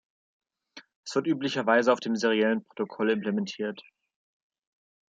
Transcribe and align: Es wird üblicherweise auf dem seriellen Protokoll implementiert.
Es 1.05 1.13
wird 1.13 1.27
üblicherweise 1.27 1.93
auf 1.93 1.99
dem 1.99 2.15
seriellen 2.15 2.65
Protokoll 2.65 3.11
implementiert. 3.11 3.83